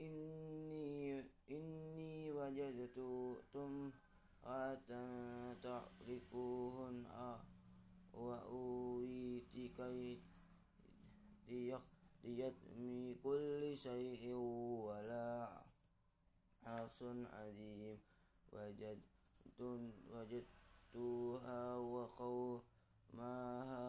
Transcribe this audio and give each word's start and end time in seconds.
إني 0.00 1.24
إني 1.50 2.32
وجدت 2.32 2.98
امرأة 3.54 4.90
تعرفهن 5.62 6.96
وأويت 8.14 9.54
كي 11.48 11.78
ليتمي 12.24 13.14
كل 13.24 13.76
شيء 13.76 14.32
ولا 14.88 15.48
حرص 16.64 17.02
عظيم 17.32 17.98
وجدت 18.52 19.60
وجدتها 20.14 21.76
وقومها 21.76 23.87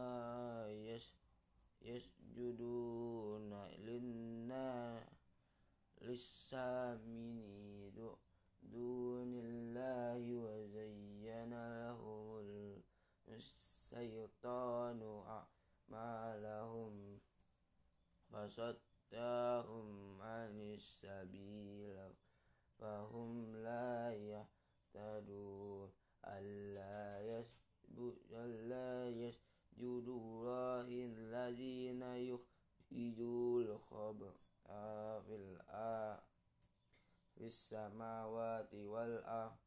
فصدهم 18.59 20.21
عن 20.21 20.75
السبيل 20.75 22.11
فهم 22.79 23.55
لا 23.55 24.13
يهتدون. 24.13 25.91
ألا 26.25 27.21
يسجدوا 29.09 30.19
الله 30.19 30.87
الذين 30.91 32.03
يخرجوا 32.03 33.61
الخبر 33.61 34.33
في 37.35 37.41
السماوات 37.41 38.75
والأرض 38.75 39.57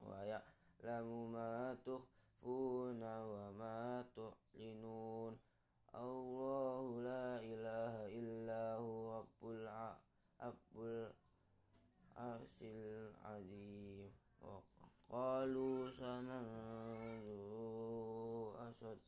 ويعلم 0.00 1.32
ما 1.32 1.74
تخفون 1.74 3.02
وما 3.02 4.04
تعلنون. 4.16 5.47
الله 5.98 7.00
لا 7.00 7.40
إله 7.40 8.06
إلا 8.06 8.74
هو 8.76 9.18
رب 9.18 9.50
العرش 9.50 9.98
العظيم 12.62 14.10
وقالوا 14.40 15.90
سننظر 15.90 17.38
أشد 18.70 18.98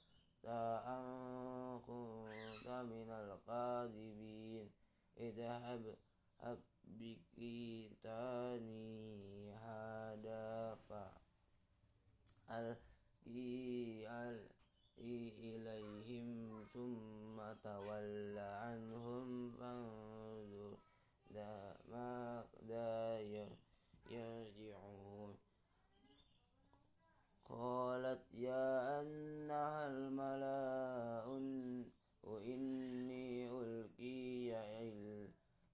أن 0.47 1.81
كنت 1.87 2.67
من 2.69 3.11
الكاذبين 3.11 4.71
اذهب 5.19 5.97
بكتاني 6.99 8.41
هذا 9.53 10.79
فألقي 12.49 14.07
إليهم 15.01 16.65
ثم 16.65 17.37
تولى 17.65 18.41
عنهم 18.41 19.51
فانظر 19.51 20.77
ماذا 21.89 23.21
يرجعون. 24.11 25.37
قالت 27.49 28.35
يا 28.35 29.01
أنها 29.01 29.87
الملأ 29.87 31.25
وإني 32.23 33.51
ألقي 33.51 34.55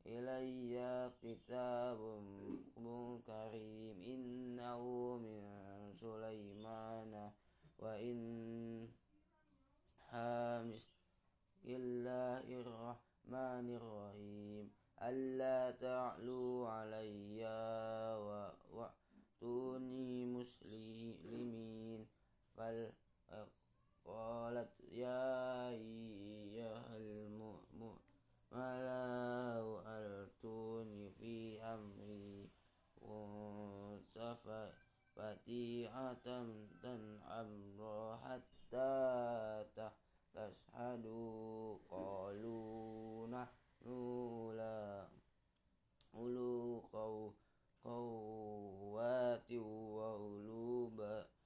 إلي 0.07 1.13
كتاب 1.23 1.99
كريم 3.27 4.03
إنه 4.03 4.83
من 5.19 5.43
سليمان 5.93 7.31
وإن 7.79 8.17
حامس 10.17 10.89
الله 11.69 12.49
الرحمن 12.49 13.67
الرحيم. 13.77 14.73
ألا 15.03 15.71
تعلوا 15.77 16.69
علي 16.69 17.45
وأتوني 18.73 20.25
مسلمين. 20.25 22.09
فقالت 22.57 24.73
يا 25.05 25.69
أيها 25.69 26.97
الملأ 26.97 28.01
ألتوني 29.85 31.11
في 31.11 31.61
أمري. 31.61 32.49
كنت 32.97 34.17
فتيحة 35.17 36.27
أمر 37.41 38.19
حتى 38.25 38.97
تشهدوا 40.37 41.79
قالوا 41.91 43.27
نحن 43.27 43.87
لا 44.57 45.09
أولو 46.15 46.81
قوات 47.85 49.53
وأولو 49.97 50.87
بأس 50.87 51.37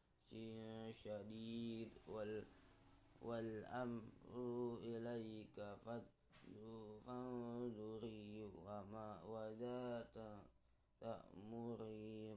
شديد 1.02 1.90
والأمر 3.20 4.02
إليك 4.82 5.56
فانظري 7.06 8.44
وما 8.44 9.08
وذات 9.24 10.16
تأمري 11.00 12.36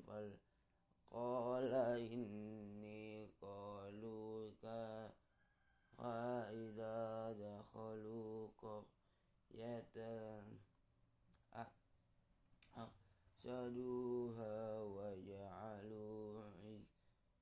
قال 1.11 1.73
إني 2.13 2.82
إذا 6.05 7.31
دخلوا 7.39 8.47
قرية 8.57 10.43
أفسدوها 13.43 14.81
وجعلوا 14.81 16.43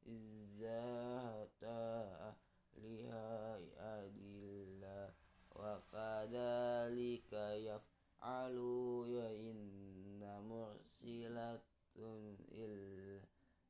عزة 0.07 1.65
أهلها 1.65 3.57
أذلة 3.77 5.13
وكذلك 5.51 7.33
يفعلوا 7.33 9.05
وإن 9.07 10.21
مرسلة 10.49 11.61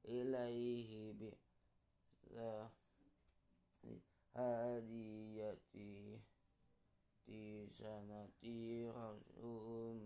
إليه 0.06 1.12
هادية 4.36 5.60
سنة 7.68 8.30
رسول 8.96 10.00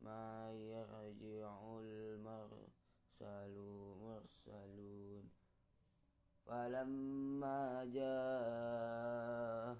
بما 0.00 0.52
يرجع 0.52 1.78
المرسلون 3.20 4.20
فلما 6.46 7.84
جاء 7.84 9.76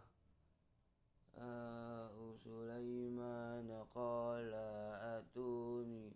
سليمان 2.37 3.85
قال 3.95 4.55
أتوني 5.17 6.13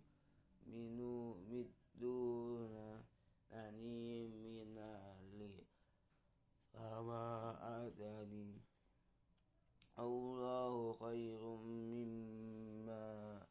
مدون 0.67 2.44
فما 7.05 7.85
أتاني 7.85 8.61
الله 9.99 10.93
خير 10.93 11.41
مما 11.45 13.41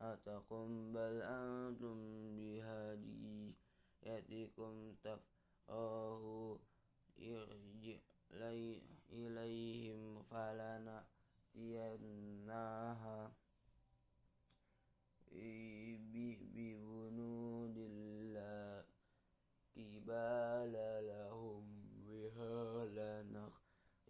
أتقم 0.00 0.92
بل 0.92 1.22
أنتم 1.22 1.98
بهديتكم. 4.02 4.74
تفراه 5.04 6.58
ارجع 7.18 7.98
إليهم 9.12 10.22
فلنأتينها 10.22 11.12
بجنود 16.54 17.78
لا 18.34 18.84
قبال 19.76 20.72
لهم 20.72 21.12
بها 21.12 21.21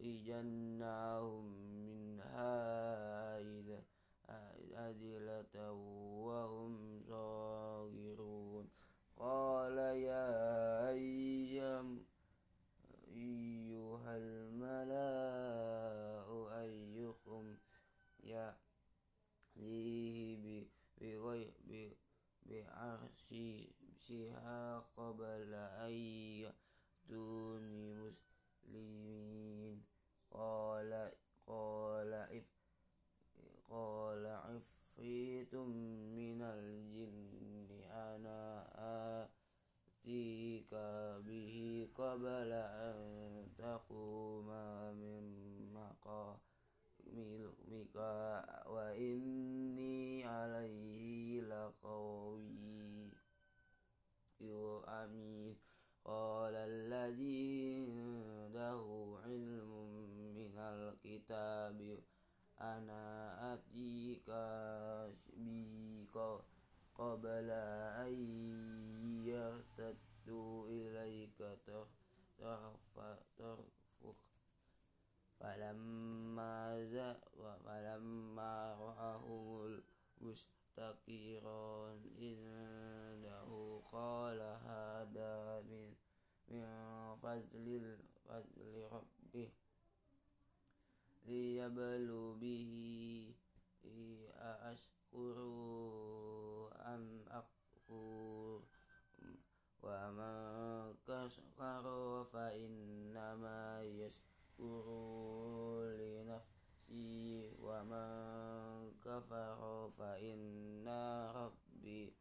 لنخرجنهم 0.03 1.45
منها 1.87 3.39
أذلة 4.91 5.73
وهم 6.27 7.01
صاغرون 7.09 8.69
قال 9.17 9.79
يا 9.79 10.89
أيها 10.91 11.77
الملأ 14.17 15.03
أيكم 16.61 17.57
يأتيه 18.25 18.63
عرشها 24.03 24.79
قبل 24.97 25.55
أن 25.55 25.93
يأتوني 27.13 27.95
مسلمين 27.95 29.83
قال 30.31 31.13
قال 31.47 32.43
قال 33.71 34.27
عفريت 34.27 35.55
من 35.55 36.43
الجن 36.43 37.69
أنا 37.91 38.67
آتيك 40.05 40.75
به 41.27 41.89
قبل 41.95 42.53
أن 42.53 43.49
تقوم 43.59 44.49
من 44.97 45.25
مقامك 45.73 46.43
وإني 48.67 50.25
عليه 50.25 51.41
لقوي 51.41 53.11
أمين 55.05 55.57
قال 56.05 56.55
الذي 56.55 57.87
عنده 57.87 58.83
علم 59.25 59.71
من 60.35 60.59
الكتاب 60.59 61.99
أنا 62.61 63.05
أتيك 63.55 64.29
به 66.07 66.07
قبل 66.95 67.51
أن 68.05 68.15
يرتدوا 69.25 70.69
إليك 70.69 71.39
طرفك 72.39 73.59
فلما 75.41 76.85
فلما 77.65 78.75
رآه 78.75 79.27
مستقرا 80.21 81.95
عنده 81.95 82.92
قال 83.93 84.41
هذا 84.41 85.61
من 85.61 85.95
فضل 87.23 87.99
فضل 88.25 88.89
ربه 88.93 89.51
ليبلو 91.27 92.35
به 92.35 93.35
أشكر 94.73 95.37
أم 96.77 97.25
أكفر 97.29 98.63
ومن 99.83 100.95
كفر 101.07 101.85
فإنما 102.25 103.83
يشكر 103.83 104.87
لنفسه 106.01 107.51
ومن 107.61 108.11
كفر 109.01 109.91
فإن 109.99 110.89
ربي 111.35 112.15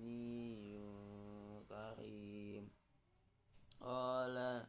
بغني 0.00 1.64
كريم. 1.68 2.70
قال 3.80 4.66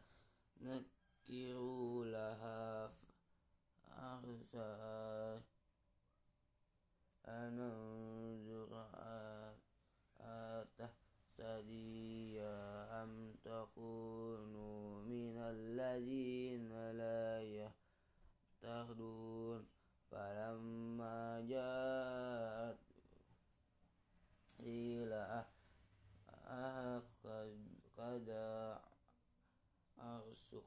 نكروا 0.60 2.04
لها 2.04 2.92
أرسل 3.98 5.42
أننظر 7.28 8.86
أتهتدي 11.40 12.40
أم 12.40 13.34
تكون 13.44 14.52
من 15.08 15.38
الذين 15.38 16.90
لا 16.90 17.42
يهتدون؟ 18.62 19.66
فلما 20.10 21.40
جاءت 21.48 22.81
قيل 24.64 25.12
قد 27.96 28.28
أرسخ. 29.98 30.64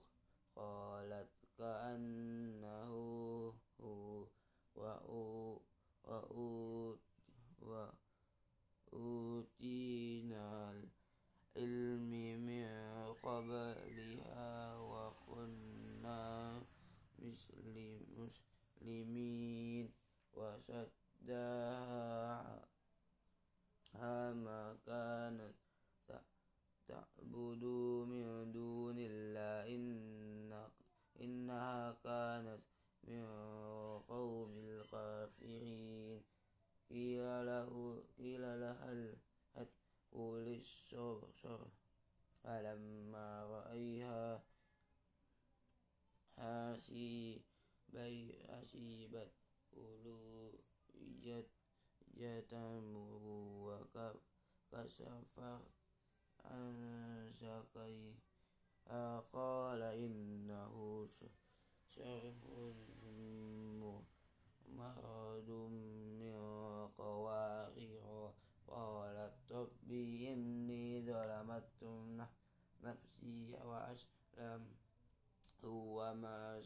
قالت 0.55 1.29
كأنه 1.57 2.91
هو 3.81 4.25
وأوتينا 8.91 10.71
العلم 11.57 12.11
من 12.45 12.67
قبلها 13.23 14.77
وكنا 14.77 16.61
مسلمين 18.17 19.91
وصدها 20.33 21.45
ما 24.33 24.77
كانت 24.85 25.55
تعبد 26.87 27.63
من 28.11 28.51
دون 28.51 28.95
الله 28.97 29.65
إنها 31.21 31.91
كانت 32.03 32.61
من 33.03 33.25
قوم 34.07 34.57
الكافرين 34.57 36.21
قيل 36.89 37.45
له 37.45 38.03
قيل 38.17 38.41
لها 38.41 39.15
للصبر 40.13 41.67
فلما 42.43 43.45
رأيها 43.45 44.43
حسيبت 48.47 49.33
ألوية 49.73 51.47
وكشفت 54.71 55.39
عن 56.45 57.29
ساقيها. 57.31 58.25
قال 59.33 59.81
إنه 59.81 61.05
شرح 61.87 62.35
مرض 64.69 65.49
من 65.49 66.35
قوارير 66.97 68.31
قالت 68.67 69.69
رب 69.95 70.33
إني 70.33 71.01
ظلمت 71.01 71.83
نفسي 72.83 73.57
وأسلم. 73.63 74.63
هو 75.63 76.13
ما 76.13 76.61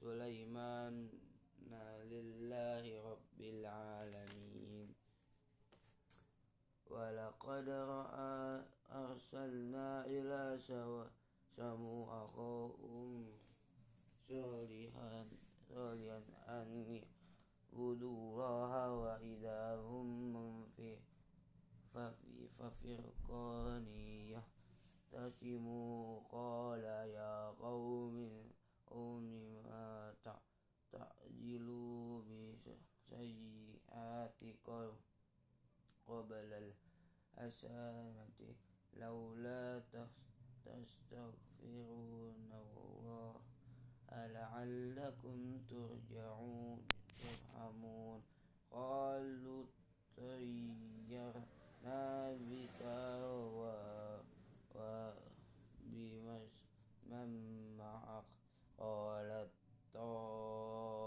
سليمان 0.00 1.08
لله 2.04 2.84
رب 3.10 3.40
العالمين. 3.40 4.94
ولقد 6.90 7.68
أرسلنا 8.90 10.06
إلى 10.06 10.58
ثمود 11.56 12.08
أخاهم 12.08 13.26
صالحا 14.28 15.26
أن 16.48 17.02
اعبدوا 17.72 18.16
الله 18.16 18.92
وإذا 18.92 19.76
هم 19.76 20.66
ففرقان 22.58 23.86
يختصموا 25.12 26.20
قال 26.20 26.84
يا 26.84 27.50
قوم 27.50 28.50
قوم 28.86 29.24
ما 29.64 30.14
تعجلوا 30.92 32.22
بالسيئات 32.64 34.40
قبل 36.06 36.72
الحسنة 37.38 38.54
لولا 38.94 39.82
تستغفرون 40.64 42.52
الله 42.52 43.40
لعلكم 44.12 45.60
ترجعون 45.68 46.86
ترحمون 47.22 48.22
قالوا 48.70 49.66
طيرنا 50.16 51.61
بك 51.82 52.80
وبمن 57.02 57.30
معك 57.76 58.24
قال 58.78 59.48
طائركم 59.94 61.02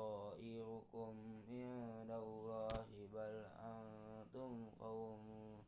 عند 1.50 2.12
الله 2.12 2.86
بل 3.14 3.46
أنتم 3.60 4.70
قوم 4.80 5.64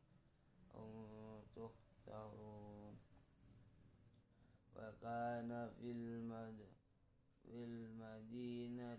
تفترون 1.56 2.98
وكان 4.76 5.50
في 5.78 5.90
المدينة 7.44 8.98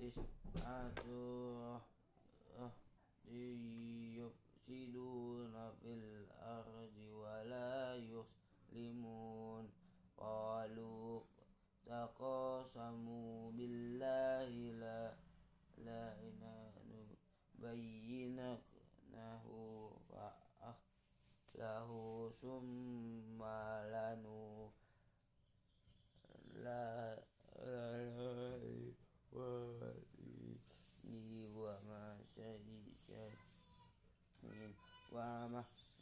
تسعة 0.00 0.94
رهط 1.06 1.92
يفسدون 4.72 5.54
في 5.82 5.94
الأرض 5.94 6.96
ولا 7.12 7.96
يسلمون 7.96 9.70
قالوا 10.16 11.20
تقاسموا 11.92 13.52
بالله 13.52 14.48
لا 14.80 15.12
بيناه 17.60 18.62
فأهله 20.08 21.90
ثم 22.30 23.40
لنو 23.92 24.70
لا 26.64 27.22
ولي 29.32 30.56
وما 31.56 32.18
شيء 32.34 32.82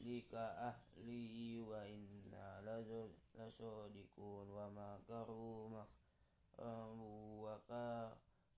ومهلك 0.00 0.34
أهلي 0.34 1.60
وإنا 1.60 2.80
لصادقون 3.34 4.50
ومكروا 4.50 5.68
مكرا 5.68 6.84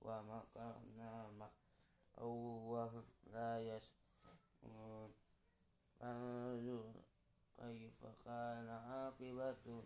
ومكرنا 0.00 1.30
مكرا 1.30 2.22
وهم 2.22 3.04
لا 3.26 3.60
يشعرون 3.60 5.12
فانظر 5.98 6.92
كيف 7.58 8.04
كان 8.24 8.68
عاقبة 8.68 9.84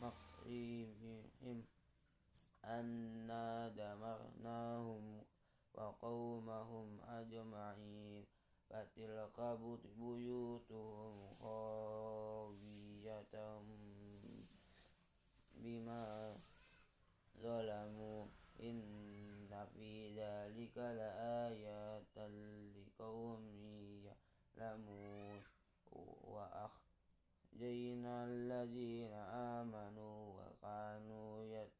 مكرهم 0.00 1.64
أنا 2.64 3.68
دمرناهم 3.68 5.24
وقومهم 5.74 7.00
أجمعين. 7.00 8.39
فتلك 8.70 9.38
بيوتهم 9.98 11.34
خاوية 11.34 13.24
بما 15.54 16.36
ظلموا 17.42 18.26
إن 18.60 19.66
في 19.74 20.08
ذلك 20.16 20.76
لآيات 20.78 22.18
لقوم 22.76 23.42
يعلمون 24.56 25.42
وأخرجنا 26.32 28.14
الذين 28.24 29.12
آمنوا 29.58 30.40
وكانوا 30.40 31.44
يتقون 31.44 31.79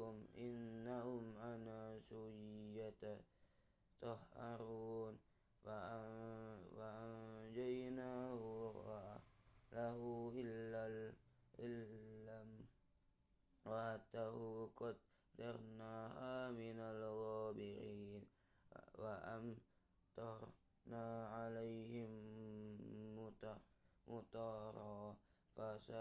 قريتكم 0.00 0.24
إنهم 0.38 1.36
أناس 1.36 2.14
يتطهرون 4.00 5.18
فأنجيناه 6.76 8.40
وأهله 9.72 10.32
إلا 11.58 12.44
امرأته 13.66 14.36
قدرناها 14.76 16.50
من 16.50 16.78
الغابرين. 16.78 18.24
وأمطرنا 18.98 20.46
عليهم 21.28 22.10
مطرا. 24.08 25.16
فساء 25.56 26.00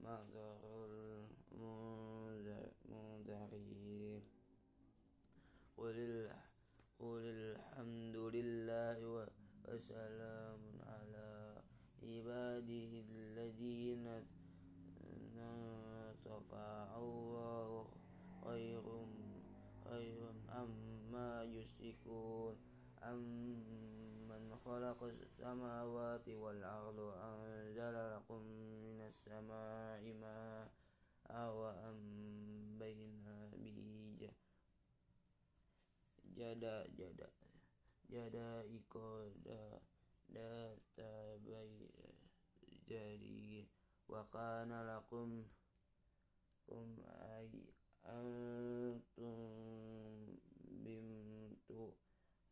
مطر 0.00 1.15
قل 5.86 7.22
الحمد 7.22 8.16
لله 8.16 8.98
وسلام 9.70 10.60
على 10.82 11.62
عباده 12.02 12.92
الذين 13.14 14.06
اصطفى 16.10 16.70
الله 16.96 17.86
خير 18.44 18.84
خير 19.86 20.22
أما 20.50 21.44
يشركون 21.44 22.54
أمن 23.02 24.56
خلق 24.64 25.02
السماوات 25.02 26.28
والأرض 26.28 26.98
وأنزل 26.98 27.94
لكم 28.14 28.42
من 28.82 29.00
السماء 29.06 30.02
ماء 30.18 30.66
وأنبينا 31.30 33.36
به 33.54 33.96
جدا 36.36 36.86
جدا 36.86 37.30
جدائق 38.10 38.96
ذات 40.32 41.00
بيدرين 42.88 43.66
وكان 44.08 44.86
لكم 44.86 45.44
أي 46.68 47.50
أنتم 48.06 49.36
بنت 50.64 51.72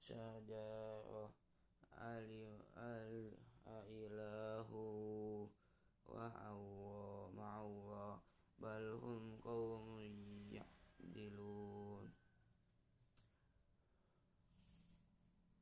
شجرة 0.01 1.35
الإله 1.99 3.35
مع 7.37 7.63
الله 7.63 8.21
بل 8.59 8.99
هم 9.03 9.41
قوم 9.41 9.99